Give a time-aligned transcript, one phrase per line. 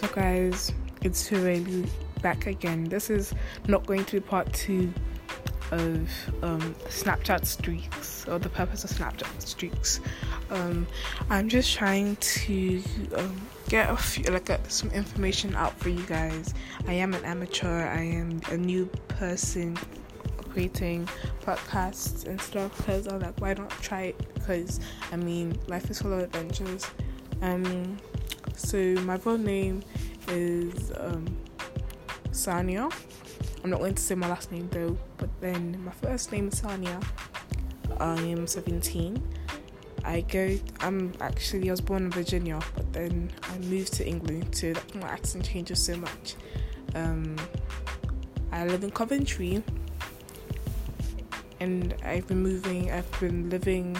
[0.00, 0.72] up, guys?
[1.02, 1.88] It's Hureli
[2.22, 2.84] back again.
[2.84, 3.34] This is
[3.66, 4.94] not going to be part two
[5.72, 6.08] of
[6.42, 10.00] um, Snapchat streaks or the purpose of Snapchat streaks.
[10.50, 10.86] Um,
[11.30, 12.82] I'm just trying to
[13.16, 16.54] um, get a few, like a, some information out for you guys.
[16.86, 17.86] I am an amateur.
[17.88, 19.76] I am a new person
[20.52, 21.08] creating
[21.44, 24.34] podcasts and stuff because I'm like, why not try it?
[24.34, 24.80] Because
[25.10, 26.86] I mean, life is full of adventures.
[27.42, 27.98] Um,
[28.62, 29.82] so my full name
[30.28, 31.26] is um.
[32.34, 36.60] I'm not going to say my last name though, but then my first name is
[36.60, 37.02] Sania.
[38.00, 39.22] I am 17.
[40.04, 40.58] I go.
[40.80, 45.08] I'm actually I was born in Virginia, but then I moved to England, so my
[45.08, 46.34] accent changes so much.
[46.94, 47.36] Um,
[48.50, 49.62] I live in Coventry,
[51.62, 52.90] and I've been moving.
[52.90, 53.96] I've been living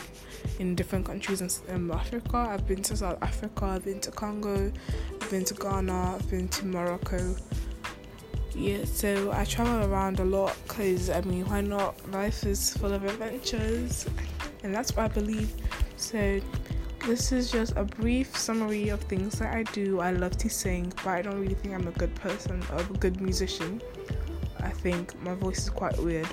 [0.58, 2.36] in different countries in um, Africa.
[2.36, 3.66] I've been to South Africa.
[3.66, 4.72] I've been to Congo.
[5.20, 6.16] I've been to Ghana.
[6.16, 7.36] I've been to Morocco.
[8.54, 11.94] Yeah, so I travel around a lot because I mean, why not?
[12.10, 14.06] Life is full of adventures,
[14.64, 15.54] and that's what I believe.
[15.96, 16.40] So,
[17.06, 20.00] this is just a brief summary of things that I do.
[20.00, 22.98] I love to sing, but I don't really think I'm a good person or a
[22.98, 23.80] good musician.
[24.60, 26.28] I think my voice is quite weird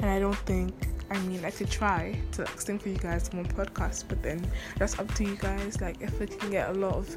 [0.00, 0.74] and I don't think
[1.10, 4.22] I mean I could try to like, sing for you guys on one podcast, but
[4.22, 4.44] then
[4.78, 5.80] that's up to you guys.
[5.80, 7.16] Like if we can get a lot of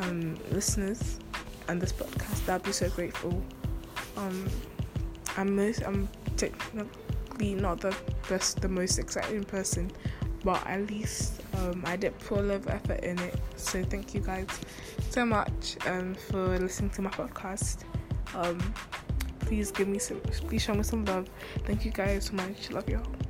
[0.00, 1.18] um, listeners
[1.68, 3.42] on this podcast, that'd be so grateful.
[4.16, 4.48] Um,
[5.36, 7.94] I'm most I'm technically not the
[8.28, 9.90] best, the most exciting person,
[10.44, 13.34] but at least um, I did put a lot of effort in it.
[13.56, 14.48] So thank you guys
[15.10, 17.84] so much um, for listening to my podcast.
[19.40, 21.28] Please give me some please show me some love.
[21.64, 22.70] Thank you guys so much.
[22.70, 23.29] Love y'all